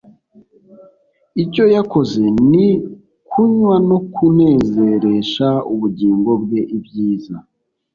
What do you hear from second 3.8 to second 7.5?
no kunezeresha ubugingo bwe ibyiza